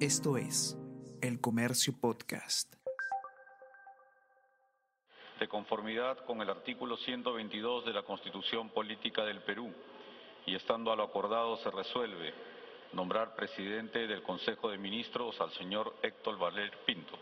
Esto 0.00 0.36
es 0.36 0.76
El 1.22 1.40
Comercio 1.40 1.94
Podcast. 1.98 2.70
De 5.40 5.48
conformidad 5.48 6.18
con 6.26 6.42
el 6.42 6.50
artículo 6.50 6.98
122 6.98 7.86
de 7.86 7.94
la 7.94 8.02
Constitución 8.02 8.68
Política 8.68 9.24
del 9.24 9.40
Perú 9.40 9.72
y 10.44 10.54
estando 10.54 10.92
a 10.92 10.96
lo 10.96 11.02
acordado 11.02 11.56
se 11.56 11.70
resuelve 11.70 12.34
nombrar 12.92 13.34
presidente 13.36 14.06
del 14.06 14.22
Consejo 14.22 14.68
de 14.68 14.76
Ministros 14.76 15.40
al 15.40 15.50
señor 15.52 15.96
Héctor 16.02 16.36
Valer 16.36 16.76
Pinto. 16.84 17.18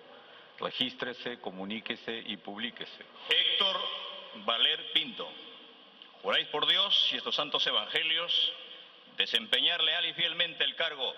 Regístrese, 0.58 1.38
comuníquese 1.38 2.24
y 2.26 2.36
publíquese. 2.38 3.04
Héctor 3.28 3.76
Valer 4.44 4.92
Pinto, 4.92 5.28
juráis 6.22 6.48
por 6.48 6.66
Dios 6.66 7.10
y 7.12 7.18
estos 7.18 7.36
santos 7.36 7.64
evangelios 7.68 8.52
desempeñar 9.16 9.80
leal 9.80 10.06
y 10.06 10.14
fielmente 10.14 10.64
el 10.64 10.74
cargo 10.74 11.14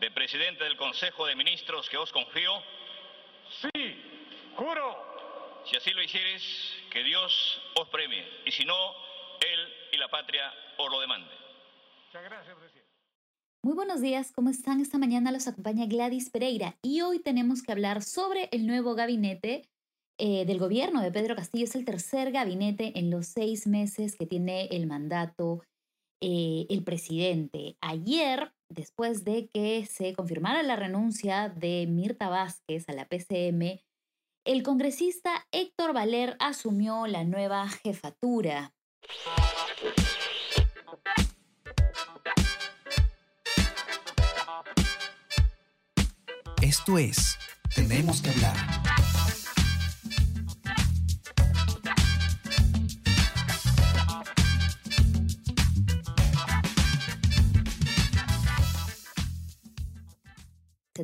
de 0.00 0.10
presidente 0.10 0.64
del 0.64 0.76
Consejo 0.76 1.26
de 1.26 1.34
Ministros 1.34 1.88
que 1.88 1.96
os 1.96 2.12
confío? 2.12 2.52
Sí, 3.62 4.02
juro. 4.56 5.62
Si 5.64 5.76
así 5.76 5.90
lo 5.90 6.02
hicieres, 6.02 6.42
que 6.90 7.02
Dios 7.02 7.60
os 7.74 7.88
premie, 7.88 8.24
y 8.44 8.52
si 8.52 8.64
no, 8.64 8.74
Él 9.40 9.74
y 9.92 9.96
la 9.96 10.08
patria 10.08 10.52
os 10.78 10.90
lo 10.90 11.00
demande. 11.00 11.30
Muchas 12.06 12.24
gracias, 12.24 12.56
presidente. 12.56 12.86
Muy 13.62 13.74
buenos 13.74 14.00
días, 14.00 14.30
¿cómo 14.32 14.48
están? 14.48 14.80
Esta 14.80 14.96
mañana 14.96 15.32
los 15.32 15.48
acompaña 15.48 15.86
Gladys 15.86 16.30
Pereira 16.30 16.76
y 16.82 17.00
hoy 17.00 17.18
tenemos 17.18 17.62
que 17.62 17.72
hablar 17.72 18.02
sobre 18.02 18.48
el 18.52 18.64
nuevo 18.64 18.94
gabinete 18.94 19.68
eh, 20.18 20.44
del 20.46 20.58
gobierno 20.58 21.02
de 21.02 21.10
Pedro 21.10 21.34
Castillo. 21.34 21.64
Es 21.64 21.74
el 21.74 21.84
tercer 21.84 22.30
gabinete 22.30 22.96
en 22.96 23.10
los 23.10 23.26
seis 23.26 23.66
meses 23.66 24.14
que 24.16 24.24
tiene 24.24 24.66
el 24.66 24.86
mandato 24.86 25.62
eh, 26.20 26.66
el 26.70 26.84
presidente. 26.84 27.76
Ayer, 27.80 28.52
después 28.68 29.24
de 29.24 29.48
que 29.52 29.86
se 29.86 30.14
confirmara 30.14 30.62
la 30.62 30.76
renuncia 30.76 31.48
de 31.48 31.86
Mirta 31.88 32.28
Vázquez 32.28 32.88
a 32.88 32.92
la 32.92 33.06
PCM, 33.06 33.80
el 34.44 34.62
congresista 34.62 35.46
Héctor 35.50 35.92
Valer 35.92 36.36
asumió 36.38 37.06
la 37.06 37.24
nueva 37.24 37.68
jefatura. 37.68 38.72
Esto 46.62 46.98
es 46.98 47.38
Tenemos 47.74 48.22
que 48.22 48.30
hablar. 48.30 49.05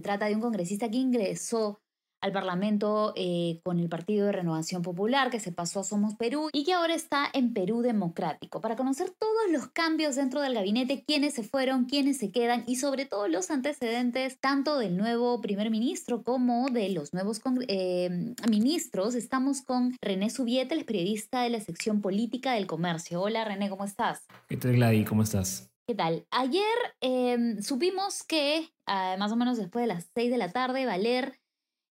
Trata 0.03 0.27
de 0.27 0.35
un 0.35 0.41
congresista 0.41 0.91
que 0.91 0.99
ingresó 0.99 1.81
al 2.23 2.33
Parlamento 2.33 3.13
eh, 3.17 3.61
con 3.65 3.81
el 3.81 3.89
Partido 3.89 4.27
de 4.27 4.33
Renovación 4.33 4.83
Popular, 4.83 5.29
que 5.31 5.41
se 5.41 5.53
pasó 5.53 5.81
a 5.81 5.85
Somos 5.85 6.15
Perú 6.15 6.49
y 6.53 6.65
que 6.65 6.73
ahora 6.73 6.95
está 6.95 7.29
en 7.33 7.53
Perú 7.53 7.83
Democrático, 7.83 8.61
para 8.61 8.77
conocer 8.77 9.11
todos 9.11 9.51
los 9.51 9.67
cambios 9.67 10.15
dentro 10.15 10.41
del 10.41 10.55
gabinete, 10.55 11.05
quiénes 11.05 11.35
se 11.35 11.43
fueron, 11.43 11.85
quiénes 11.85 12.19
se 12.19 12.31
quedan 12.31 12.63
y 12.67 12.77
sobre 12.77 13.07
todo 13.07 13.27
los 13.27 13.51
antecedentes 13.51 14.39
tanto 14.39 14.79
del 14.79 14.97
nuevo 14.97 15.41
primer 15.41 15.71
ministro 15.71 16.23
como 16.23 16.69
de 16.71 16.91
los 16.91 17.13
nuevos 17.13 17.41
eh, 17.67 18.35
ministros. 18.49 19.17
Estamos 19.17 19.63
con 19.63 19.97
René 20.01 20.31
Subieta, 20.31 20.75
el 20.77 20.85
periodista 20.85 21.43
de 21.43 21.51
la 21.51 21.61
sección 21.61 22.01
política 22.01 22.53
del 22.53 22.69
comercio. 22.69 23.21
Hola 23.21 23.45
René, 23.45 23.69
¿cómo 23.69 23.85
estás? 23.85 24.27
¿Qué 24.49 24.57
tal 24.57 24.75
Gladys? 24.75 25.09
¿Cómo 25.09 25.25
estás? 25.25 25.72
¿Qué 25.87 25.97
tal? 25.97 26.27
Ayer 26.31 26.63
em, 27.01 27.61
supimos 27.61 28.23
que 28.23 28.69
ah, 28.87 29.17
más 29.19 29.33
o 29.33 29.37
menos 29.37 29.59
después 29.59 29.83
de 29.83 29.89
las 29.89 30.11
6 30.15 30.31
de 30.31 30.39
la 30.39 30.53
tarde, 30.53 30.87
Valer 30.87 31.41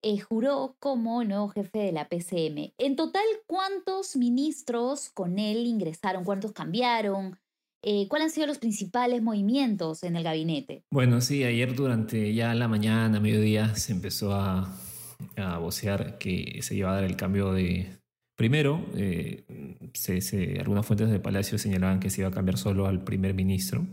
eh, 0.02 0.18
juró 0.20 0.76
como 0.78 1.24
nuevo 1.24 1.48
jefe 1.48 1.78
de 1.78 1.92
la 1.92 2.08
PCM. 2.08 2.74
En 2.78 2.96
total, 2.96 3.24
¿cuántos 3.46 4.14
ministros 4.14 5.08
con 5.08 5.38
él 5.38 5.66
ingresaron? 5.66 6.24
¿Cuántos 6.24 6.52
cambiaron? 6.52 7.38
Eh, 7.82 8.08
¿Cuáles 8.08 8.26
han 8.26 8.30
sido 8.32 8.46
los 8.46 8.58
principales 8.58 9.22
movimientos 9.22 10.02
en 10.02 10.16
el 10.16 10.22
gabinete? 10.22 10.84
Bueno, 10.90 11.20
sí, 11.20 11.44
ayer 11.44 11.74
durante 11.74 12.34
ya 12.34 12.54
la 12.54 12.68
mañana, 12.68 13.20
mediodía, 13.20 13.74
se 13.74 13.92
empezó 13.92 14.34
a, 14.34 14.76
a 15.36 15.58
vocear 15.58 16.18
que 16.18 16.60
se 16.62 16.74
iba 16.74 16.90
a 16.90 16.94
dar 16.94 17.04
el 17.04 17.16
cambio 17.16 17.52
de... 17.52 17.97
Primero, 18.38 18.86
eh, 18.94 19.42
algunas 20.60 20.86
fuentes 20.86 21.10
de 21.10 21.18
Palacio 21.18 21.58
señalaban 21.58 21.98
que 21.98 22.08
se 22.08 22.20
iba 22.20 22.28
a 22.28 22.30
cambiar 22.30 22.56
solo 22.56 22.86
al 22.86 23.02
primer 23.02 23.34
ministro, 23.34 23.84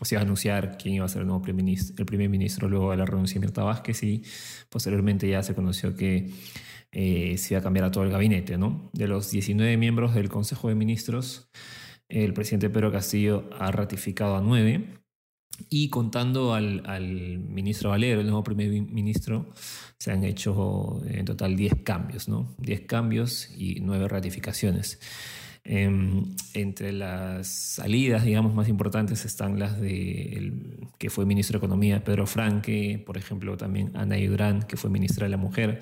o 0.00 0.04
sea, 0.04 0.20
anunciar 0.22 0.76
quién 0.76 0.96
iba 0.96 1.04
a 1.04 1.08
ser 1.08 1.20
el 1.20 1.28
nuevo 1.28 1.40
primer 1.40 1.62
ministro, 1.62 1.94
el 1.96 2.04
primer 2.04 2.28
ministro 2.28 2.68
luego 2.68 2.90
de 2.90 2.96
la 2.96 3.06
renuncia 3.06 3.34
de 3.34 3.46
Mirta 3.46 3.62
Vázquez 3.62 4.02
y 4.02 4.24
posteriormente 4.68 5.28
ya 5.28 5.44
se 5.44 5.54
conoció 5.54 5.94
que 5.94 6.30
eh, 6.90 7.38
se 7.38 7.54
iba 7.54 7.60
a 7.60 7.62
cambiar 7.62 7.84
a 7.84 7.90
todo 7.92 8.02
el 8.02 8.10
gabinete. 8.10 8.58
¿no? 8.58 8.90
De 8.92 9.06
los 9.06 9.30
19 9.30 9.76
miembros 9.76 10.16
del 10.16 10.28
Consejo 10.28 10.68
de 10.68 10.74
Ministros, 10.74 11.48
el 12.08 12.34
presidente 12.34 12.70
Pedro 12.70 12.90
Castillo 12.90 13.48
ha 13.56 13.70
ratificado 13.70 14.34
a 14.34 14.40
9 14.40 15.01
y 15.68 15.88
contando 15.88 16.54
al, 16.54 16.82
al, 16.86 17.38
ministro 17.38 17.90
Valero, 17.90 18.20
el 18.20 18.26
nuevo 18.26 18.42
primer 18.42 18.68
ministro, 18.70 19.52
se 19.98 20.12
han 20.12 20.24
hecho 20.24 21.00
en 21.06 21.24
total 21.24 21.56
10 21.56 21.82
cambios, 21.84 22.28
¿no? 22.28 22.54
10 22.58 22.82
cambios 22.82 23.50
y 23.56 23.80
9 23.80 24.08
ratificaciones. 24.08 24.98
Eh, 25.64 26.24
entre 26.54 26.92
las 26.92 27.46
salidas, 27.46 28.24
digamos, 28.24 28.52
más 28.52 28.68
importantes 28.68 29.24
están 29.24 29.60
las 29.60 29.80
de 29.80 30.34
el, 30.36 30.88
que 30.98 31.08
fue 31.08 31.24
ministro 31.24 31.58
de 31.58 31.64
Economía, 31.64 32.02
Pedro 32.02 32.26
Franque, 32.26 33.00
por 33.04 33.16
ejemplo, 33.16 33.56
también 33.56 33.92
Ana 33.94 34.16
Durán, 34.16 34.62
que 34.62 34.76
fue 34.76 34.90
ministra 34.90 35.26
de 35.26 35.30
la 35.30 35.36
Mujer. 35.36 35.80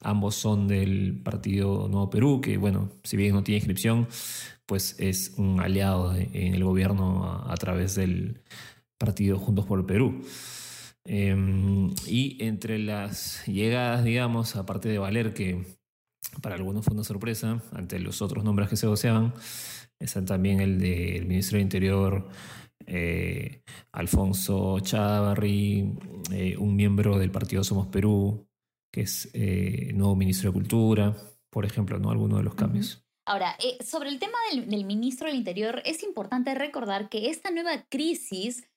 Ambos 0.00 0.36
son 0.36 0.68
del 0.68 1.20
Partido 1.24 1.88
Nuevo 1.88 2.10
Perú, 2.10 2.40
que, 2.40 2.56
bueno, 2.58 2.90
si 3.02 3.16
bien 3.16 3.34
no 3.34 3.42
tiene 3.42 3.56
inscripción, 3.56 4.06
pues 4.66 4.94
es 4.98 5.34
un 5.36 5.60
aliado 5.60 6.14
en 6.14 6.54
el 6.54 6.62
gobierno 6.62 7.24
a, 7.24 7.52
a 7.52 7.56
través 7.56 7.96
del 7.96 8.42
partido 8.98 9.38
Juntos 9.38 9.66
por 9.66 9.78
el 9.78 9.86
Perú. 9.86 10.22
Eh, 11.04 11.36
y 12.06 12.42
entre 12.44 12.78
las 12.78 13.46
llegadas, 13.46 14.04
digamos, 14.04 14.56
aparte 14.56 14.88
de 14.88 14.98
Valer, 14.98 15.34
que 15.34 15.64
para 16.42 16.56
algunos 16.56 16.84
fue 16.84 16.94
una 16.94 17.04
sorpresa 17.04 17.62
ante 17.72 17.98
los 17.98 18.22
otros 18.22 18.44
nombres 18.44 18.68
que 18.68 18.76
se 18.76 18.86
voceaban. 18.86 19.32
Están 19.98 20.26
también 20.26 20.60
el 20.60 20.78
del 20.78 21.26
ministro 21.26 21.56
de 21.56 21.62
Interior, 21.62 22.28
eh, 22.86 23.62
Alfonso 23.92 24.78
Chávarri, 24.80 25.92
eh, 26.32 26.56
un 26.56 26.76
miembro 26.76 27.18
del 27.18 27.30
partido 27.30 27.64
Somos 27.64 27.88
Perú, 27.88 28.46
que 28.92 29.02
es 29.02 29.30
eh, 29.32 29.92
nuevo 29.94 30.14
ministro 30.14 30.50
de 30.50 30.54
Cultura, 30.54 31.16
por 31.50 31.64
ejemplo, 31.64 31.98
¿no? 31.98 32.10
Algunos 32.10 32.38
de 32.38 32.44
los 32.44 32.54
cambios. 32.54 33.02
Ahora, 33.26 33.56
sobre 33.84 34.10
el 34.10 34.20
tema 34.20 34.38
del, 34.52 34.70
del, 34.70 34.84
ministro 34.84 35.26
del 35.26 35.36
Interior, 35.36 35.82
es 35.84 36.04
importante 36.04 36.54
recordar 36.54 37.08
que 37.08 37.28
esta 37.28 37.50
nueva 37.50 37.84
crisis, 37.88 38.68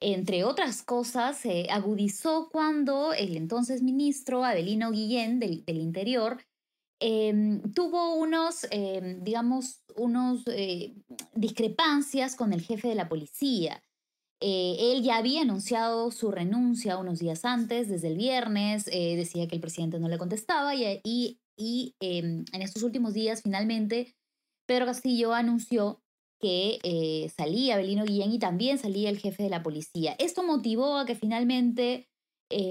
entre 0.00 0.44
otras 0.44 0.82
cosas, 0.82 1.38
se 1.38 1.68
agudizó 1.70 2.48
cuando 2.50 3.12
el 3.12 3.36
entonces 3.36 3.82
ministro 3.82 4.44
Abelino 4.44 4.90
Guillén 4.90 5.40
del, 5.40 5.64
Interior 5.66 6.42
eh, 7.00 7.60
tuvo 7.74 8.14
unos, 8.14 8.66
eh, 8.70 9.18
digamos, 9.22 9.82
unos 9.96 10.42
eh, 10.46 10.94
discrepancias 11.34 12.36
con 12.36 12.52
el 12.52 12.62
jefe 12.62 12.88
de 12.88 12.94
la 12.94 13.08
policía. 13.08 13.82
Eh, 14.40 14.92
él 14.92 15.02
ya 15.02 15.16
había 15.16 15.42
anunciado 15.42 16.10
su 16.12 16.30
renuncia 16.30 16.98
unos 16.98 17.18
días 17.18 17.44
antes, 17.44 17.88
desde 17.88 18.08
el 18.08 18.16
viernes, 18.16 18.84
decía 18.84 19.48
que 19.48 19.56
el 19.56 19.60
presidente 19.60 19.98
no 19.98 20.08
le 20.08 20.18
contestaba 20.18 20.76
y, 20.76 21.00
y, 21.02 21.40
y 21.56 21.96
em, 21.98 22.44
en 22.52 22.62
estos 22.62 22.84
últimos 22.84 23.14
días 23.14 23.42
finalmente 23.42 24.14
Pedro 24.66 24.86
Castillo 24.86 25.34
anunció 25.34 26.02
que 26.40 27.30
salía 27.36 27.76
Belino 27.76 28.04
Guillén 28.04 28.32
y 28.32 28.38
también 28.38 28.78
salía 28.78 29.10
el 29.10 29.18
jefe 29.18 29.42
de 29.42 29.50
la 29.50 29.62
policía. 29.62 30.14
Esto 30.18 30.42
motivó 30.42 30.98
a 30.98 31.06
que 31.06 31.14
finalmente 31.14 32.08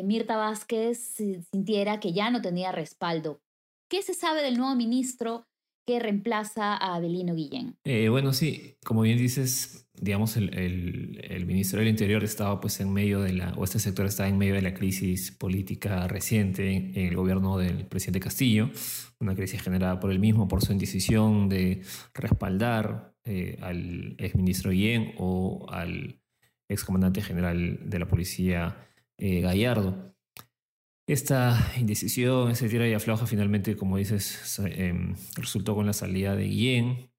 Mirta 0.04 0.38
Vázquez 0.38 1.16
sintiera 1.52 2.00
que 2.00 2.14
ya 2.14 2.30
no 2.32 2.42
tenía 2.42 2.72
respaldo 2.72 3.42
¿Qué 3.90 4.02
se 4.02 4.14
sabe 4.14 4.42
del 4.44 4.58
nuevo 4.58 4.76
ministro 4.76 5.48
que 5.88 6.00
reemplaza 6.00 6.76
a 6.76 6.96
Abelino 6.96 7.34
Guillén? 7.34 7.78
Eh, 7.86 8.10
bueno, 8.10 8.34
sí, 8.34 8.76
como 8.84 9.04
bien 9.04 9.18
dices, 9.18 9.90
digamos, 9.94 10.36
el, 10.36 11.46
ministro 11.48 11.80
del 11.80 11.88
Interior 11.88 12.26
estaba 12.26 12.60
pues 12.60 12.82
en 12.82 12.92
medio 12.92 13.22
de 13.22 13.32
la, 13.32 13.54
o 13.54 13.64
este 13.64 13.80
sector 13.80 14.06
está 14.06 14.28
en 14.28 14.38
medio 14.38 14.54
de 14.54 14.62
la 14.62 14.74
crisis 14.74 15.32
política 15.32 16.06
reciente 16.10 16.76
en 16.76 17.08
el 17.08 17.16
gobierno 17.16 17.58
del 17.58 17.86
presidente 17.86 18.20
Castillo, 18.20 18.70
una 19.22 19.34
crisis 19.34 19.62
generada 19.62 20.02
por 20.02 20.12
él 20.12 20.20
mismo, 20.20 20.50
por 20.50 20.62
su 20.62 20.74
indecisión 20.74 21.48
de 21.48 21.82
respaldar 22.14 23.16
eh, 23.24 23.58
al 23.62 24.16
exministro 24.18 24.72
Guillén 24.72 25.14
o 25.18 25.68
al 25.70 26.20
excomandante 26.68 27.22
general 27.22 27.90
de 27.90 28.00
la 28.00 28.08
policía 28.10 28.90
eh, 29.18 29.40
Gallardo. 29.40 30.17
Esta 31.08 31.72
indecisión, 31.78 32.52
ese 32.52 32.68
tira 32.68 32.86
y 32.86 32.94
afloja, 32.94 33.26
finalmente, 33.26 33.78
como 33.78 33.96
dices, 33.96 34.60
eh, 34.66 34.94
resultó 35.38 35.74
con 35.74 35.86
la 35.86 35.94
salida 35.94 36.36
de 36.36 36.44
Guillén, 36.44 37.10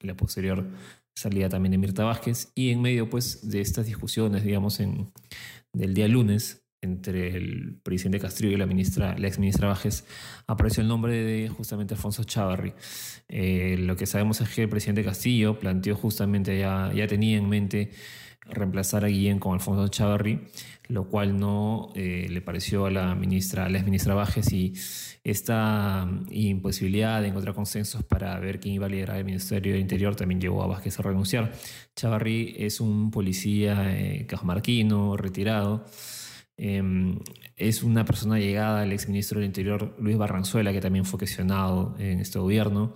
la 0.00 0.16
posterior 0.16 0.66
salida 1.14 1.50
también 1.50 1.72
de 1.72 1.78
Mirta 1.78 2.04
Vázquez, 2.04 2.50
y 2.54 2.70
en 2.70 2.80
medio 2.80 3.10
pues, 3.10 3.50
de 3.50 3.60
estas 3.60 3.84
discusiones, 3.84 4.44
digamos, 4.44 4.80
en, 4.80 5.12
del 5.74 5.92
día 5.92 6.08
lunes, 6.08 6.63
entre 6.84 7.36
el 7.36 7.78
presidente 7.82 8.20
Castillo 8.20 8.50
y 8.50 8.56
la 8.56 8.66
ministra, 8.66 9.18
la 9.18 9.26
ex 9.26 9.38
ministra 9.38 9.68
Bajes, 9.68 10.06
apareció 10.46 10.82
el 10.82 10.88
nombre 10.88 11.14
de 11.14 11.48
justamente 11.48 11.94
Alfonso 11.94 12.24
Chávarri. 12.24 12.72
Eh, 13.28 13.76
lo 13.78 13.96
que 13.96 14.06
sabemos 14.06 14.40
es 14.40 14.48
que 14.50 14.62
el 14.62 14.68
presidente 14.68 15.02
Castillo 15.02 15.58
planteó 15.58 15.96
justamente, 15.96 16.58
ya, 16.58 16.92
ya 16.94 17.06
tenía 17.06 17.36
en 17.36 17.48
mente 17.48 17.90
reemplazar 18.46 19.04
a 19.04 19.08
Guillén 19.08 19.38
con 19.38 19.54
Alfonso 19.54 19.88
Chávarri, 19.88 20.40
lo 20.88 21.08
cual 21.08 21.38
no 21.38 21.90
eh, 21.94 22.26
le 22.28 22.42
pareció 22.42 22.86
a 22.86 22.90
la 22.90 23.14
ministra, 23.14 23.64
a 23.64 23.68
la 23.68 23.78
ex 23.78 23.86
ministra 23.86 24.14
Bajes 24.14 24.52
y 24.52 24.74
esta 25.24 26.06
imposibilidad 26.30 27.22
de 27.22 27.28
encontrar 27.28 27.54
consensos 27.54 28.02
para 28.04 28.38
ver 28.38 28.60
quién 28.60 28.74
iba 28.74 28.86
a 28.86 28.90
liderar 28.90 29.16
el 29.16 29.24
Ministerio 29.24 29.72
del 29.72 29.80
Interior 29.80 30.14
también 30.14 30.40
llevó 30.40 30.62
a 30.62 30.66
Vázquez 30.66 30.98
a 30.98 31.02
renunciar. 31.02 31.52
Chavarri 31.96 32.54
es 32.58 32.80
un 32.80 33.10
policía 33.10 33.96
eh, 33.96 34.26
cajamarquino, 34.26 35.16
retirado. 35.16 35.86
Em, 36.56 37.18
es 37.56 37.82
una 37.82 38.04
persona 38.04 38.38
llegada 38.38 38.82
al 38.82 38.92
exministro 38.92 39.40
del 39.40 39.46
Interior, 39.46 39.96
Luis 39.98 40.16
Barranzuela, 40.16 40.72
que 40.72 40.80
también 40.80 41.04
fue 41.04 41.18
cuestionado 41.18 41.96
en 41.98 42.20
este 42.20 42.38
gobierno. 42.38 42.94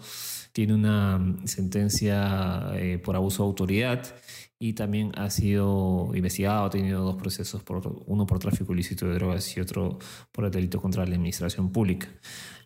Tiene 0.53 0.75
una 0.75 1.37
sentencia 1.45 2.71
eh, 2.75 2.99
por 2.99 3.17
abuso 3.17 3.43
de 3.43 3.49
autoridad 3.49 4.15
y 4.59 4.73
también 4.73 5.13
ha 5.17 5.31
sido 5.31 6.11
investigado, 6.15 6.67
ha 6.67 6.71
tenido 6.71 7.05
dos 7.05 7.17
procesos, 7.17 7.63
por, 7.63 7.83
uno 8.07 8.27
por 8.27 8.39
tráfico 8.39 8.73
ilícito 8.73 9.07
de 9.07 9.15
drogas 9.15 9.57
y 9.57 9.61
otro 9.61 9.99
por 10.33 10.45
el 10.45 10.51
delito 10.51 10.81
contra 10.81 11.05
la 11.05 11.15
administración 11.15 11.71
pública. 11.71 12.09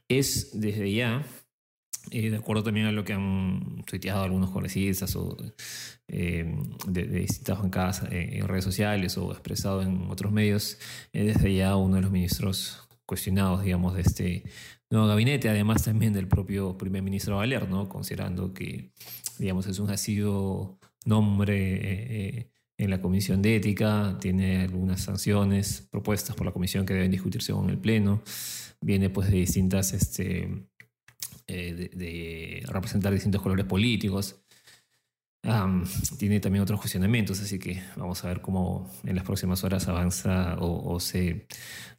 Es 0.09 0.59
desde 0.59 0.93
ya, 0.93 1.25
eh, 2.11 2.31
de 2.31 2.37
acuerdo 2.37 2.63
también 2.63 2.87
a 2.87 2.93
lo 2.93 3.05
que 3.05 3.13
han 3.13 3.83
tuiteado 3.87 4.25
algunos 4.25 4.51
congresistas 4.51 5.15
o 5.17 5.37
eh, 6.09 6.57
de, 6.87 7.07
distintas 7.07 7.59
bancadas 7.61 8.03
eh, 8.11 8.39
en 8.39 8.49
redes 8.49 8.65
sociales 8.65 9.17
o 9.19 9.31
expresado 9.33 9.83
en 9.83 10.11
otros 10.11 10.33
medios, 10.33 10.79
es 11.13 11.27
desde 11.35 11.55
ya 11.55 11.77
uno 11.77 11.97
de 11.97 12.03
los 12.03 12.11
ministros 12.11 12.89
cuestionados, 13.07 13.63
digamos, 13.63 13.95
de 13.95 14.01
este 14.01 14.45
nuevo 14.93 15.07
gabinete, 15.07 15.49
además 15.49 15.83
también 15.85 16.13
del 16.13 16.29
propio 16.29 16.77
primer 16.77 17.03
ministro 17.03 17.37
Valer, 17.37 17.69
¿no? 17.69 17.89
considerando 17.89 18.53
que, 18.53 18.93
digamos, 19.39 19.67
es 19.67 19.79
un 19.79 19.91
ha 19.91 19.97
sido 19.97 20.79
nombre 21.05 21.57
eh, 21.57 22.07
eh, 22.11 22.51
en 22.79 22.91
la 22.91 23.01
Comisión 23.01 23.43
de 23.43 23.57
Ética, 23.57 24.19
tiene 24.21 24.63
algunas 24.63 25.03
sanciones 25.03 25.89
propuestas 25.91 26.37
por 26.37 26.47
la 26.47 26.53
Comisión 26.53 26.85
que 26.85 26.95
deben 26.95 27.11
discutirse 27.11 27.53
con 27.53 27.71
el 27.71 27.79
Pleno, 27.79 28.23
viene 28.81 29.11
pues 29.11 29.31
de 29.31 29.39
distintas, 29.39 29.93
este, 29.93 30.67
eh, 31.53 31.91
de, 31.93 32.63
representar 32.67 33.13
distintos 33.13 33.43
colores 33.43 33.67
políticos. 33.67 34.37
tiene 36.19 36.41
también 36.41 36.63
otros 36.63 36.81
cuestionamientos, 36.81 37.41
así 37.41 37.59
que 37.59 37.83
vamos 37.97 38.25
a 38.25 38.29
ver 38.29 38.41
cómo 38.41 38.89
en 39.05 39.17
las 39.17 39.25
próximas 39.25 39.63
horas 39.65 39.87
avanza 39.89 40.57
o, 40.61 40.99
se 41.01 41.47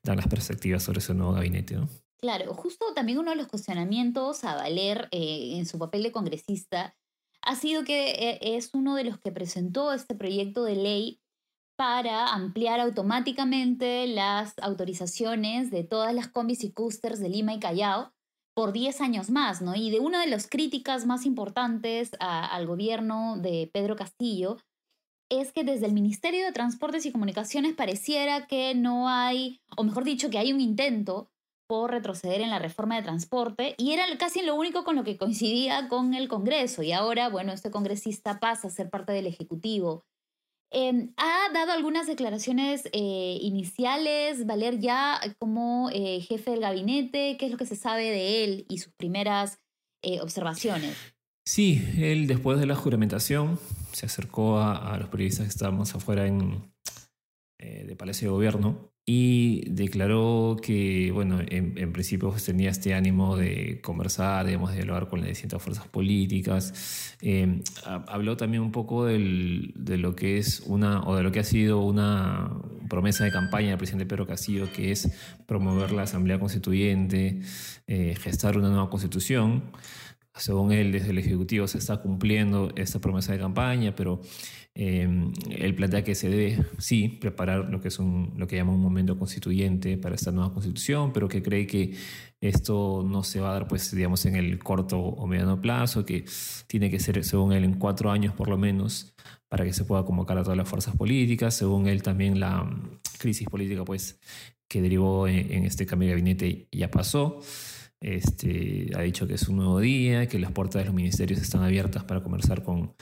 dan 0.02 0.18
las 0.18 0.28
perspectivas 0.28 0.82
sobre 0.82 1.00
ese 1.00 1.14
nuevo 1.14 1.34
gabinete. 1.34 1.78
Claro, 2.18 2.54
justo 2.54 2.94
también 2.96 3.20
uno 3.20 3.32
de 3.32 3.38
los 3.38 3.48
cuestionamientos 3.48 4.44
a 4.44 4.56
Valer 4.56 5.08
en 5.12 5.66
su 5.66 5.78
papel 5.78 6.04
de 6.04 6.12
congresista 6.12 6.96
ha 7.44 7.56
sido 7.56 7.84
que 7.84 8.12
eh, 8.12 8.40
es 8.56 8.74
uno 8.74 8.96
de 8.96 9.04
los 9.04 9.20
que 9.20 9.32
presentó 9.32 9.94
este 9.94 10.16
proyecto 10.16 10.64
de 10.64 10.76
ley 10.76 11.20
para 11.76 12.34
ampliar 12.34 12.80
automáticamente 12.80 14.08
las 14.08 14.54
autorizaciones 14.62 15.70
de 15.70 15.84
todas 15.84 16.14
las 16.14 16.28
combis 16.28 16.64
y 16.64 16.72
coasters 16.72 17.20
de 17.20 17.30
Lima 17.30 17.54
y 17.54 17.60
Callao 17.60 18.14
por 18.56 18.74
10 18.74 19.02
años 19.02 19.30
más, 19.30 19.62
¿no? 19.62 19.76
Y 19.76 19.90
de 19.90 20.00
una 20.00 20.22
de 20.22 20.28
las 20.28 20.48
críticas 20.48 21.06
más 21.06 21.26
importantes 21.26 22.12
al 22.20 22.68
gobierno 22.68 23.38
de 23.38 23.70
Pedro 23.74 23.96
Castillo 23.96 24.58
es 25.30 25.52
que 25.52 25.64
desde 25.64 25.88
el 25.88 25.94
Ministerio 25.94 26.46
de 26.46 26.52
Transportes 26.52 27.06
y 27.06 27.12
Comunicaciones 27.12 27.74
pareciera 27.74 28.46
que 28.48 28.76
no 28.76 29.10
hay, 29.10 29.62
o 29.76 29.84
mejor 29.84 30.04
dicho, 30.04 30.30
que 30.30 30.38
hay 30.38 30.54
un 30.54 30.62
intento 30.62 31.30
por 31.68 31.92
retroceder 31.92 32.42
en 32.42 32.50
la 32.50 32.60
reforma 32.60 32.96
de 32.96 33.04
transporte 33.04 33.74
y 33.78 33.94
era 33.94 34.06
casi 34.20 34.44
lo 34.44 34.54
único 34.54 34.84
con 34.84 34.96
lo 34.96 35.04
que 35.04 35.18
coincidía 35.18 35.88
con 35.88 36.14
el 36.14 36.28
Congreso 36.28 36.84
y 36.84 36.92
ahora, 36.92 37.30
bueno, 37.30 37.52
este 37.52 37.72
congresista 37.72 38.40
pasa 38.40 38.68
a 38.68 38.72
ser 38.72 38.90
parte 38.90 39.14
del 39.14 39.28
Ejecutivo. 39.28 40.06
Em, 40.76 41.14
ha 41.18 41.54
dado 41.54 41.72
algunas 41.72 42.08
declaraciones 42.08 42.90
eh, 42.94 43.38
iniciales, 43.42 44.48
Valer 44.48 44.80
ya 44.80 45.22
como 45.38 45.92
eh, 45.94 46.20
jefe 46.22 46.50
del 46.50 46.62
gabinete, 46.62 47.38
¿qué 47.38 47.46
es 47.46 47.52
lo 47.52 47.60
que 47.60 47.68
se 47.68 47.76
sabe 47.76 48.10
de 48.10 48.44
él 48.44 48.66
y 48.68 48.80
sus 48.80 48.92
primeras 48.94 49.60
eh, 50.02 50.20
observaciones? 50.20 50.98
Sí, 51.46 51.80
él 52.00 52.26
después 52.26 52.60
de 52.60 52.66
la 52.66 52.76
juramentación 52.76 53.60
se 53.92 54.08
acercó 54.08 54.58
a, 54.58 54.98
los 54.98 55.10
periodistas 55.10 55.46
que 55.46 55.52
estábamos 55.52 55.94
afuera 55.94 56.26
en, 56.26 56.74
de 57.60 57.96
Palacio 57.96 58.30
de 58.30 58.34
Gobierno 58.34 58.93
y 59.06 59.70
declaró 59.70 60.56
que, 60.62 61.12
bueno, 61.12 61.42
en, 61.46 61.92
principio 61.92 62.30
pues, 62.30 62.46
tenía 62.46 62.70
este 62.70 62.94
ánimo 62.94 63.36
de 63.36 63.82
conversar, 63.82 64.46
digamos, 64.46 64.72
de 64.72 64.78
dialogar 64.78 65.10
con 65.10 65.20
las 65.20 65.28
distintas 65.28 65.62
fuerzas 65.62 65.88
políticas. 65.88 67.18
Eh, 67.22 67.62
habló 67.84 68.38
también 68.38 68.64
un 68.64 68.72
poco 68.72 69.06
de 69.06 69.98
lo 69.98 70.16
que 70.16 70.38
es 70.38 70.62
una, 70.68 71.04
o 71.04 71.18
de 71.18 71.24
lo 71.24 71.34
que 71.34 71.42
ha 71.42 71.44
sido 71.44 71.82
una 71.82 72.50
promesa 72.88 73.26
de 73.26 73.32
campaña 73.32 73.70
del 73.70 73.78
presidente 73.78 74.06
Pedro 74.06 74.26
Castillo, 74.26 74.72
que 74.72 74.92
es 74.92 75.12
promover 75.48 75.92
la 75.92 76.04
Asamblea 76.04 76.40
Constituyente, 76.40 77.42
eh, 77.88 78.16
gestar 78.22 78.58
una 78.58 78.70
nueva 78.70 78.90
constitución. 78.90 79.64
Según 80.36 80.72
él, 80.72 80.92
desde 80.92 81.12
el 81.12 81.20
Ejecutivo 81.20 81.68
se 81.68 81.78
está 81.78 81.98
cumpliendo 81.98 82.72
esta 82.76 83.00
promesa 83.00 83.34
de 83.34 83.40
campaña, 83.40 83.96
pero 83.96 84.22
eh, 84.76 85.08
él 85.52 85.76
plantea 85.76 86.04
que 86.04 86.16
se 86.16 86.30
debe, 86.30 86.66
sí, 86.80 87.08
preparar 87.08 87.70
lo 87.70 87.80
que, 87.80 87.90
es 87.90 88.00
un, 88.00 88.34
lo 88.36 88.48
que 88.48 88.56
llama 88.56 88.74
un 88.74 88.82
momento 88.82 89.18
constituyente 89.18 89.98
para 89.98 90.16
esta 90.16 90.32
nueva 90.32 90.52
constitución, 90.52 91.14
pero 91.14 91.28
que 91.28 91.44
cree 91.44 91.68
que 91.68 91.94
esto 92.42 93.06
no 93.08 93.24
se 93.24 93.40
va 93.40 93.52
a 93.52 93.54
dar, 93.54 93.68
pues, 93.68 93.96
digamos, 93.96 94.26
en 94.26 94.36
el 94.36 94.58
corto 94.60 95.00
o 95.00 95.28
mediano 95.28 95.62
plazo, 95.62 96.04
que 96.04 96.26
tiene 96.68 96.90
que 96.90 97.00
ser, 97.00 97.24
según 97.24 97.54
él, 97.54 97.64
en 97.64 97.76
cuatro 97.76 98.12
años 98.12 98.34
por 98.34 98.50
lo 98.50 98.58
menos, 98.58 99.16
para 99.48 99.64
que 99.66 99.74
se 99.74 99.86
pueda 99.86 100.04
convocar 100.04 100.38
a 100.40 100.44
todas 100.44 100.58
las 100.58 100.68
fuerzas 100.68 100.96
políticas. 100.96 101.54
Según 101.54 101.88
él, 101.88 102.02
también 102.02 102.40
la 102.40 102.68
crisis 103.20 103.48
política, 103.48 103.86
pues, 103.86 104.20
que 104.68 104.82
derivó 104.82 105.28
en, 105.28 105.66
este 105.66 105.86
cambio 105.86 106.08
de 106.08 106.14
gabinete 106.16 106.68
ya 106.72 106.90
pasó. 106.90 107.40
Este, 108.04 108.92
ha 108.98 109.02
dicho 109.02 109.26
que 109.28 109.36
es 109.36 109.48
un 109.48 109.56
nuevo 109.56 109.80
día, 109.80 110.28
que 110.28 110.38
las 110.38 110.52
puertas 110.52 110.82
de 110.82 110.86
los 110.86 110.94
ministerios 110.94 111.42
están 111.42 111.64
abiertas 111.64 112.04
para 112.04 112.22
conversar 112.22 112.62
con 112.62 112.94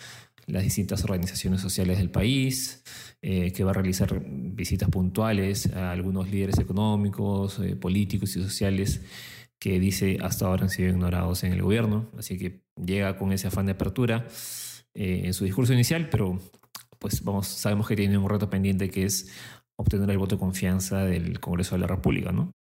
las 0.46 0.64
distintas 0.64 1.04
organizaciones 1.04 1.60
sociales 1.60 1.98
del 1.98 2.12
país, 2.12 2.84
eh, 3.24 3.52
que 3.52 3.64
va 3.64 3.72
a 3.72 3.74
realizar 3.74 4.24
visitas 4.24 4.90
puntuales 4.90 5.74
a 5.74 5.92
algunos 5.92 6.30
líderes 6.30 6.60
económicos, 6.60 7.60
eh, 7.60 7.76
políticos 7.76 8.36
y 8.36 8.44
sociales 8.44 9.02
que 9.60 9.80
dice 9.80 10.20
hasta 10.22 10.46
ahora 10.46 10.64
han 10.64 10.70
sido 10.70 10.90
ignorados 10.90 11.44
en 11.44 11.54
el 11.54 11.64
gobierno. 11.64 12.08
Así 12.16 12.38
que 12.38 12.62
llega 12.76 13.18
con 13.18 13.32
ese 13.32 13.48
afán 13.48 13.66
de 13.66 13.72
apertura 13.72 14.28
eh, 14.94 15.24
en 15.26 15.34
su 15.34 15.46
discurso 15.46 15.74
inicial, 15.74 16.10
pero 16.10 16.40
pues 17.00 17.24
vamos, 17.24 17.48
sabemos 17.48 17.88
que 17.88 17.96
tiene 17.96 18.20
un 18.20 18.30
reto 18.30 18.52
pendiente 18.52 18.92
que 18.92 19.06
es 19.06 19.32
obtener 19.76 20.12
el 20.12 20.20
voto 20.20 20.36
de 20.36 20.40
confianza 20.40 21.06
del 21.06 21.40
Congreso 21.40 21.74
de 21.74 21.82
la 21.82 21.88
República, 21.88 22.32
¿no? 22.32 22.52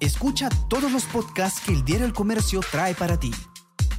Escucha 0.00 0.48
todos 0.68 0.92
los 0.92 1.04
podcasts 1.04 1.60
que 1.60 1.72
el 1.72 1.84
Diario 1.84 2.06
El 2.06 2.12
Comercio 2.12 2.60
trae 2.70 2.94
para 2.94 3.18
ti 3.18 3.32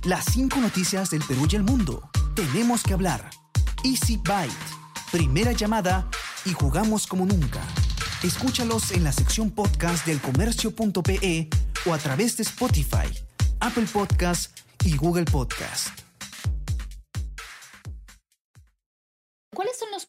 las 0.03 0.25
cinco 0.25 0.59
noticias 0.59 1.09
del 1.09 1.21
Perú 1.23 1.47
y 1.51 1.55
el 1.55 1.63
mundo. 1.63 2.09
Tenemos 2.35 2.83
que 2.83 2.93
hablar. 2.93 3.29
Easy 3.83 4.17
Byte. 4.17 4.53
Primera 5.11 5.51
llamada 5.51 6.07
y 6.45 6.53
jugamos 6.53 7.07
como 7.07 7.25
nunca. 7.25 7.61
Escúchalos 8.23 8.91
en 8.91 9.03
la 9.03 9.11
sección 9.11 9.51
podcast 9.51 10.05
del 10.05 10.19
comercio.pe 10.21 11.49
o 11.85 11.93
a 11.93 11.97
través 11.97 12.37
de 12.37 12.43
Spotify, 12.43 13.07
Apple 13.59 13.87
Podcast 13.91 14.57
y 14.83 14.95
Google 14.95 15.25
Podcast. 15.25 16.08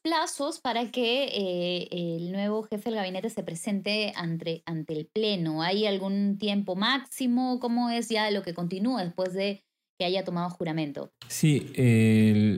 Plazos 0.03 0.61
para 0.61 0.91
que 0.91 1.25
eh, 1.25 1.89
el 1.91 2.33
nuevo 2.33 2.63
jefe 2.63 2.91
del 2.91 2.97
gabinete 2.97 3.31
se 3.31 3.43
presente 3.43 4.13
ante, 4.17 4.63
ante 4.67 4.95
el 4.95 5.07
Pleno? 5.07 5.63
¿Hay 5.63 5.87
algún 5.87 6.39
tiempo 6.39 6.77
máximo? 6.77 7.61
¿Cómo 7.61 7.91
es 7.91 8.09
ya 8.09 8.31
lo 8.31 8.43
que 8.43 8.55
continúa 8.55 9.05
después 9.05 9.33
de 9.33 9.65
que 10.01 10.07
haya 10.07 10.25
tomado 10.25 10.49
juramento. 10.49 11.13
Sí, 11.29 11.73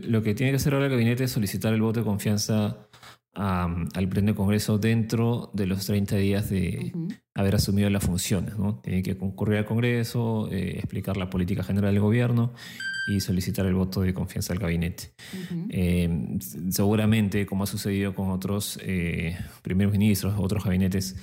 lo 0.06 0.22
que 0.22 0.32
tiene 0.32 0.52
que 0.52 0.56
hacer 0.56 0.74
ahora 0.74 0.86
el 0.86 0.92
gabinete 0.92 1.24
es 1.24 1.32
solicitar 1.32 1.74
el 1.74 1.82
voto 1.82 1.98
de 1.98 2.06
confianza 2.06 2.88
al 3.34 4.08
Pleno 4.08 4.26
del 4.26 4.34
Congreso 4.34 4.78
dentro 4.78 5.50
de 5.54 5.66
los 5.66 5.86
30 5.86 6.16
días 6.16 6.50
de 6.50 6.92
haber 7.34 7.54
asumido 7.54 7.88
las 7.90 8.04
funciones. 8.04 8.58
¿no? 8.58 8.80
Tiene 8.80 9.02
que 9.02 9.16
concurrir 9.16 9.58
al 9.58 9.64
Congreso, 9.64 10.48
eh, 10.50 10.78
explicar 10.78 11.16
la 11.16 11.30
política 11.30 11.62
general 11.62 11.94
del 11.94 12.02
gobierno 12.02 12.52
y 13.08 13.20
solicitar 13.20 13.66
el 13.66 13.74
voto 13.74 14.02
de 14.02 14.14
confianza 14.14 14.52
al 14.52 14.58
gabinete. 14.58 15.14
Eh, 15.70 16.38
seguramente, 16.70 17.46
como 17.46 17.64
ha 17.64 17.66
sucedido 17.66 18.14
con 18.14 18.30
otros 18.30 18.78
eh, 18.82 19.38
primeros 19.62 19.92
ministros, 19.92 20.34
otros 20.38 20.64
gabinetes, 20.64 21.16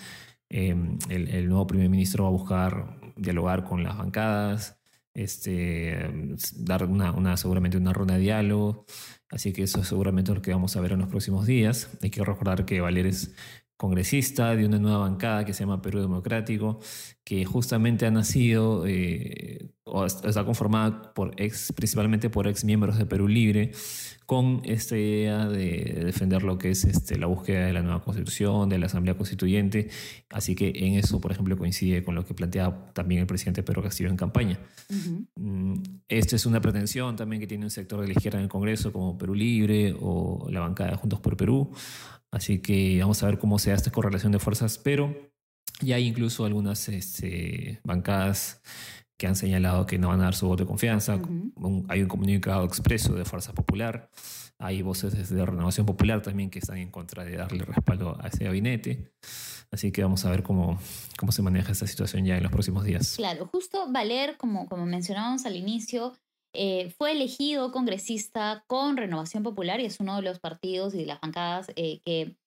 el, 0.50 0.98
el, 1.10 1.48
nuevo 1.48 1.68
primer 1.68 1.90
ministro 1.90 2.24
va 2.24 2.30
a 2.30 2.34
buscar 2.34 3.00
dialogar 3.16 3.64
con 3.66 3.84
las 3.84 3.96
bancadas, 3.98 4.79
este, 5.24 6.12
dar 6.56 6.86
una, 6.86 7.12
una, 7.12 7.38
seguramente 7.38 7.78
una 7.78 7.94
ronda 7.94 8.16
de 8.16 8.22
diálogo. 8.22 8.86
Así 9.30 9.54
que 9.54 9.64
eso 9.64 9.82
es 9.82 9.88
seguramente 9.88 10.34
lo 10.34 10.42
que 10.42 10.52
vamos 10.52 10.76
a 10.76 10.82
ver 10.82 10.94
en 10.94 11.00
los 11.00 11.10
próximos 11.10 11.46
días. 11.46 11.90
Hay 12.02 12.10
que 12.10 12.24
recordar 12.24 12.66
que 12.66 12.82
Valer 12.82 13.06
es 13.06 13.34
congresista 13.78 14.56
de 14.56 14.66
una 14.66 14.80
nueva 14.80 15.00
bancada 15.00 15.46
que 15.46 15.54
se 15.54 15.62
llama 15.62 15.82
Perú 15.82 16.02
Democrático, 16.02 16.80
que 17.24 17.46
justamente 17.46 18.06
ha 18.06 18.12
nacido 18.12 18.86
eh, 18.88 19.72
o 19.92 20.06
está 20.06 20.44
conformada 20.46 21.14
por 21.14 21.34
ex, 21.38 21.74
principalmente 21.74 22.30
por 22.30 22.48
ex 22.48 22.64
miembros 22.64 22.98
de 22.98 23.06
Perú 23.06 23.28
Libre, 23.28 23.72
con 24.26 24.62
esta 24.64 24.96
idea 24.96 25.48
de 25.48 26.04
defender 26.06 26.44
lo 26.44 26.58
que 26.60 26.70
es 26.70 26.86
este, 26.86 27.18
la 27.18 27.26
búsqueda 27.26 27.66
de 27.66 27.74
la 27.74 27.82
nueva 27.82 28.04
constitución, 28.04 28.70
de 28.70 28.78
la 28.78 28.86
Asamblea 28.86 29.18
Constituyente. 29.18 29.90
Así 30.30 30.54
que 30.54 30.72
en 30.76 30.94
eso, 30.94 31.20
por 31.20 31.32
ejemplo, 31.32 31.58
coincide 31.58 32.04
con 32.04 32.14
lo 32.14 32.24
que 32.24 32.36
plantea 32.36 32.92
también 32.94 33.22
el 33.22 33.28
presidente 33.28 33.64
Pedro 33.64 33.82
Castillo 33.82 34.10
en 34.10 34.18
campaña. 34.18 34.60
Uh 34.90 35.82
Esta 36.08 36.36
es 36.36 36.46
una 36.46 36.62
pretensión 36.62 37.16
también 37.16 37.40
que 37.40 37.48
tiene 37.48 37.66
un 37.66 37.72
sector 37.72 38.02
de 38.02 38.08
la 38.08 38.14
izquierda 38.14 38.38
en 38.38 38.44
el 38.44 38.50
Congreso, 38.50 38.94
como 38.94 39.18
Perú 39.18 39.34
Libre 39.34 39.96
o 40.00 40.48
la 40.52 40.60
bancada 40.60 40.96
Juntos 40.98 41.20
por 41.20 41.36
Perú. 41.36 41.72
Así 42.32 42.60
que 42.60 43.00
vamos 43.02 43.24
a 43.24 43.26
ver 43.26 43.40
cómo 43.40 43.58
se 43.58 43.72
da 43.72 43.76
esta 43.76 43.92
correlación 43.92 44.32
de 44.32 44.40
fuerzas, 44.40 44.78
pero 44.78 45.32
ya 45.82 45.96
hay 45.96 46.08
incluso 46.08 46.46
algunas 46.46 46.88
este, 46.90 47.80
bancadas 47.84 48.62
que 49.20 49.28
han 49.28 49.36
señalado 49.36 49.86
que 49.86 50.00
no 50.00 50.08
van 50.08 50.22
a 50.22 50.24
dar 50.24 50.34
su 50.34 50.48
voto 50.48 50.64
de 50.64 50.68
confianza. 50.68 51.20
hay 51.90 52.02
un 52.02 52.08
comunicado 52.08 52.64
expreso 52.64 53.14
de 53.14 53.26
Fuerza 53.26 53.54
Popular. 53.54 54.10
Hay 54.58 54.82
voces 54.82 55.14
desde 55.14 55.46
Renovación 55.46 55.86
Popular 55.86 56.22
también 56.22 56.50
que 56.50 56.60
están 56.60 56.78
en 56.78 56.90
contra 56.90 57.26
de 57.26 57.36
darle 57.36 57.66
respaldo 57.66 58.18
a 58.22 58.30
ese 58.30 58.46
gabinete. 58.46 59.12
Así 59.72 59.92
que 59.92 60.02
vamos 60.04 60.24
a 60.24 60.32
ver 60.32 60.42
cómo, 60.42 60.80
cómo 61.18 61.34
se 61.34 61.42
maneja 61.42 61.74
esta 61.74 61.86
situación 61.86 62.26
ya 62.26 62.38
en 62.38 62.44
los 62.44 62.52
próximos 62.52 62.86
días. 62.86 63.18
Claro, 63.18 63.46
justo 63.46 63.92
Valer, 63.92 64.38
como, 64.38 64.68
como 64.68 64.86
mencionábamos 64.86 65.46
al 65.46 65.58
inicio, 65.58 66.14
eh, 66.54 66.90
fue 66.98 67.12
elegido 67.12 67.74
congresista 67.74 68.64
con 68.68 68.96
Renovación 68.96 69.44
Popular 69.44 69.82
y 69.82 69.86
es 69.86 70.00
uno 70.00 70.16
de 70.16 70.22
los 70.22 70.40
partidos 70.40 70.96
y 70.96 71.00
de 71.00 71.06
las 71.08 71.20
bancadas 71.20 71.68
eh, 71.76 72.00
que 72.06 72.38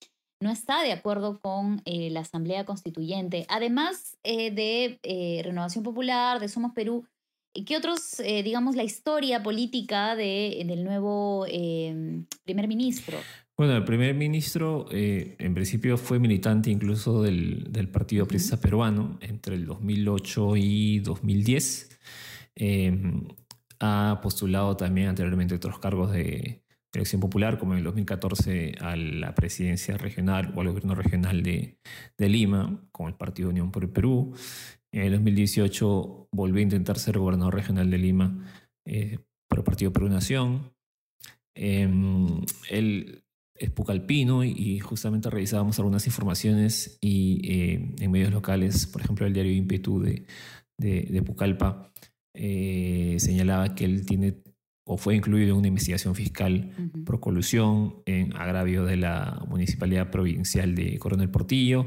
no 0.43 0.51
está 0.51 0.83
de 0.83 0.93
acuerdo 0.93 1.41
con 1.41 1.81
eh, 1.85 2.11
la 2.11 2.21
Asamblea 2.21 2.65
Constituyente. 2.65 3.47
Además 3.49 4.19
de 4.25 4.99
Renovación 5.45 5.85
Popular, 5.85 6.41
de 6.41 6.49
Somos 6.49 6.73
Perú, 6.73 7.07
¿qué 7.67 7.77
otros, 7.77 8.21
digamos, 8.45 8.77
la 8.77 8.83
historia 8.83 9.43
política 9.43 10.15
de, 10.17 10.63
del 10.67 10.85
nuevo 10.85 11.45
primer 12.45 12.69
ministro? 12.69 13.19
Bueno, 13.57 13.77
el 13.77 13.85
primer 13.85 14.15
ministro 14.15 14.87
en 14.91 15.55
principio 15.55 15.97
fue 15.97 16.19
militante 16.19 16.71
incluso 16.71 17.23
del, 17.23 17.73
del 17.73 17.89
Partido 17.89 18.25
uh 18.25 18.57
Peruano 18.61 19.19
entre 19.21 19.57
el 19.57 19.67
2008 19.67 20.57
y 20.57 20.99
2010 21.01 21.99
ha 23.83 24.21
postulado 24.23 24.77
también 24.77 25.09
anteriormente 25.09 25.57
otros 25.57 25.79
cargos 25.81 26.13
de 26.13 26.62
elección 26.95 27.21
popular, 27.21 27.59
como 27.59 27.73
en 27.73 27.79
el 27.79 27.85
2014 27.85 28.75
a 28.81 28.97
la 28.97 29.35
presidencia 29.35 29.97
regional 29.97 30.53
o 30.55 30.61
al 30.61 30.69
gobierno 30.69 30.95
regional 30.95 31.43
de, 31.43 31.79
Lima, 32.19 32.85
con 32.93 33.09
el 33.09 33.15
Partido 33.15 33.49
Unión 33.49 33.71
por 33.71 33.85
el 33.85 33.91
Perú. 33.91 34.35
En 34.93 35.03
el 35.03 35.13
2018 35.13 36.29
volvió 36.33 36.61
a 36.61 36.63
intentar 36.63 36.99
ser 36.99 37.19
gobernador 37.19 37.55
regional 37.55 37.91
de 37.91 37.99
Lima 37.99 38.47
eh, 38.87 39.19
por 39.49 39.61
el 39.61 39.65
Partido 39.65 39.93
Perú 39.93 40.09
Nación. 40.09 40.73
Em, 41.55 42.43
él 42.71 43.25
es 43.55 43.71
pucalpino 43.71 44.45
y, 44.45 44.79
justamente 44.81 45.31
revisábamos 45.31 45.79
algunas 45.79 46.07
informaciones 46.07 46.99
y 47.01 47.41
eh, 47.45 47.95
en 48.01 48.11
medios 48.11 48.33
locales, 48.33 48.87
por 48.87 49.03
ejemplo 49.03 49.27
el 49.27 49.33
diario 49.33 49.53
Impetu 49.53 50.01
de, 50.01 50.27
de 50.79 51.23
Pucallpa, 51.23 51.93
eh, 52.35 53.17
señalaba 53.19 53.75
que 53.75 53.85
él 53.85 54.07
tiene 54.07 54.35
o 54.85 54.97
fue 54.97 55.15
incluido 55.15 55.53
en 55.53 55.59
una 55.59 55.69
investigación 55.69 56.15
fiscal 56.15 56.73
por 57.05 57.21
colusión 57.21 58.03
en 58.05 58.37
agravio 58.37 58.85
de 58.85 58.97
la 58.97 59.45
Municipalidad 59.49 60.11
Provincial 60.11 60.75
de 60.75 60.99
Coronel 60.99 61.31
Portillo. 61.31 61.87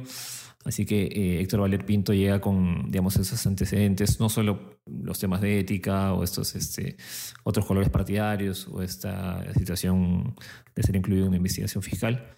Así 0.63 0.85
que 0.85 1.03
eh, 1.03 1.41
Héctor 1.41 1.59
Valer 1.59 1.85
Pinto 1.85 2.11
llega 2.11 2.41
con, 2.41 2.89
digamos, 2.89 3.15
esos 3.17 3.45
antecedentes, 3.45 4.19
no 4.19 4.29
solo 4.29 4.79
los 4.87 5.19
temas 5.19 5.41
de 5.41 5.59
ética 5.59 6.13
o 6.13 6.23
estos 6.23 6.55
este, 6.55 6.97
otros 7.43 7.65
colores 7.67 7.89
partidarios 7.89 8.67
o 8.71 8.81
esta 8.81 9.53
situación 9.53 10.35
de 10.75 10.83
ser 10.83 10.95
incluido 10.95 11.23
en 11.25 11.29
una 11.29 11.37
investigación 11.37 11.83
fiscal, 11.83 12.35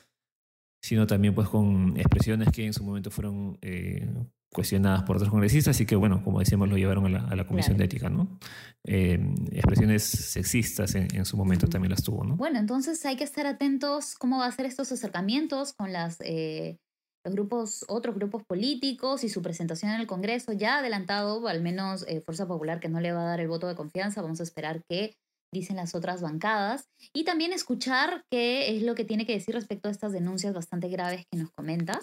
sino 0.82 1.08
también 1.08 1.34
pues 1.34 1.48
con 1.48 1.96
expresiones 1.98 2.50
que 2.50 2.66
en 2.66 2.74
su 2.74 2.84
momento 2.84 3.12
fueron 3.12 3.58
eh, 3.62 4.10
cuestionadas 4.54 5.04
por 5.04 5.18
otros 5.18 5.30
congresistas 5.30 5.80
y 5.82 5.86
que, 5.86 5.96
bueno, 5.96 6.24
como 6.24 6.40
decíamos, 6.40 6.70
lo 6.70 6.78
llevaron 6.78 7.16
a 7.16 7.36
la, 7.36 7.48
Comisión 7.48 7.78
de 7.78 7.86
Ética, 7.86 8.10
¿no? 8.10 8.40
Eh, 8.86 9.20
expresiones 9.52 10.04
sexistas 10.04 10.96
en, 10.96 11.26
su 11.26 11.38
momento 11.38 11.68
también 11.68 11.92
las 11.92 12.04
tuvo, 12.04 12.24
¿no? 12.24 12.36
Bueno, 12.36 12.60
entonces 12.60 13.06
hay 13.06 13.18
que 13.18 13.24
estar 13.24 13.46
atentos 13.46 14.16
cómo 14.16 14.40
va 14.40 14.48
a 14.48 14.52
ser 14.52 14.66
estos 14.66 14.92
acercamientos 14.92 15.74
con 15.74 15.92
las, 15.94 16.18
eh, 16.22 16.78
los 17.26 17.36
grupos, 17.36 17.86
otros 17.88 18.16
grupos 18.16 18.44
políticos 18.46 19.24
y 19.24 19.30
su 19.30 19.42
presentación 19.42 19.92
en 19.92 20.00
el 20.00 20.08
Congreso. 20.08 20.54
Ya 20.54 20.80
adelantado, 20.80 21.48
al 21.48 21.62
menos 21.62 22.06
eh, 22.08 22.22
Fuerza 22.22 22.48
Popular, 22.48 22.80
que 22.80 22.90
no 22.90 23.00
le 23.00 23.12
va 23.12 23.22
a 23.22 23.26
dar 23.26 23.40
el 23.40 23.48
voto 23.48 23.68
de 23.68 23.76
confianza, 23.76 24.22
vamos 24.22 24.40
a 24.40 24.44
esperar 24.44 24.82
que 24.90 25.14
dicen 25.54 25.78
las 25.78 25.96
otras 25.96 26.22
bancadas 26.22 26.86
y 27.14 27.24
también 27.24 27.54
escuchar 27.54 28.24
qué 28.32 28.76
es 28.76 28.84
lo 28.84 28.96
que 28.96 29.06
tiene 29.06 29.26
que 29.26 29.34
decir 29.34 29.56
respecto 29.56 29.88
a 29.88 29.92
estas 29.92 30.12
denuncias 30.12 30.54
bastante 30.54 30.90
graves 30.90 31.26
que 31.32 31.40
nos 31.40 31.52
comentas. 31.52 32.02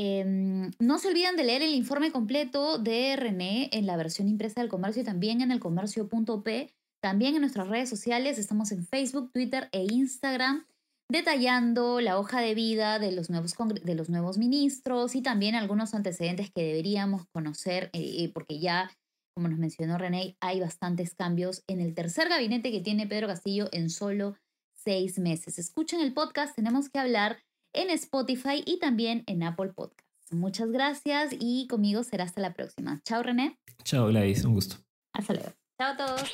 Em, 0.00 0.70
no 0.78 1.00
se 1.00 1.08
olviden 1.08 1.34
de 1.34 1.42
leer 1.42 1.62
el 1.62 1.74
informe 1.74 2.12
completo 2.12 2.78
de 2.78 3.16
René 3.16 3.68
en 3.72 3.84
la 3.84 3.96
versión 3.96 4.28
impresa 4.28 4.60
del 4.60 4.70
comercio 4.70 5.02
y 5.02 5.04
también 5.04 5.40
en 5.40 5.50
el 5.50 5.58
comercio.p. 5.58 6.72
También 7.02 7.34
en 7.34 7.40
nuestras 7.40 7.66
redes 7.66 7.88
sociales 7.88 8.38
estamos 8.38 8.70
en 8.70 8.86
Facebook, 8.86 9.32
Twitter 9.32 9.68
e 9.72 9.88
Instagram 9.90 10.66
detallando 11.10 12.00
la 12.00 12.16
hoja 12.16 12.40
de 12.40 12.54
vida 12.54 13.00
de 13.00 13.10
los 13.10 13.28
nuevos, 13.28 14.38
ministros 14.38 15.16
y 15.16 15.20
también 15.20 15.56
algunos 15.56 15.94
antecedentes 15.94 16.52
que 16.52 16.62
deberíamos 16.62 17.24
conocer, 17.34 17.90
eh, 17.92 18.22
eh, 18.22 18.30
porque 18.32 18.60
ya, 18.60 18.92
como 19.34 19.48
nos 19.48 19.58
mencionó 19.58 19.98
René, 19.98 20.36
hay 20.38 20.60
bastantes 20.60 21.16
cambios 21.16 21.64
en 21.66 21.80
el 21.80 21.94
tercer 21.94 22.28
gabinete 22.28 22.70
que 22.70 22.80
tiene 22.80 23.08
Pedro 23.08 23.26
Castillo 23.26 23.68
en 23.72 23.90
solo 23.90 24.36
seis 24.76 25.18
meses. 25.18 25.58
Escuchen 25.58 25.98
el 25.98 26.14
podcast, 26.14 26.54
tenemos 26.54 26.88
que 26.88 27.00
hablar 27.00 27.38
en 27.72 27.90
Spotify 27.90 28.62
y 28.64 28.78
también 28.78 29.24
en 29.26 29.42
Apple 29.42 29.72
Podcasts. 29.74 30.04
Muchas 30.30 30.70
gracias 30.70 31.30
y 31.38 31.66
conmigo 31.68 32.02
será 32.02 32.24
hasta 32.24 32.40
la 32.40 32.52
próxima. 32.52 33.00
Chao 33.04 33.22
René. 33.22 33.58
Chao 33.84 34.08
Gladys, 34.08 34.44
un 34.44 34.54
gusto. 34.54 34.76
Hasta 35.12 35.34
luego. 35.34 35.52
Chao 35.80 35.92
a 35.92 35.96
todos. 35.96 36.30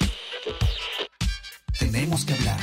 Tenemos 1.79 2.25
que 2.25 2.35
hablar. 2.35 2.59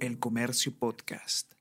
El 0.00 0.18
Comercio 0.18 0.72
Podcast. 0.76 1.52